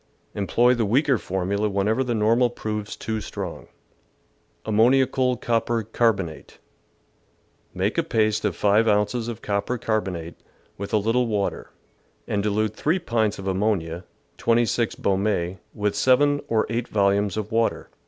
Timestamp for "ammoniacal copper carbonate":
4.65-6.57